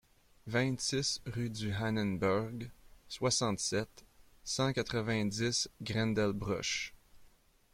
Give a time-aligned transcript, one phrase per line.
[0.47, 2.71] vingt-six rue du Hahnenberg,
[3.07, 4.03] soixante-sept,
[4.43, 6.91] cent quatre-vingt-dix, Grendelbruch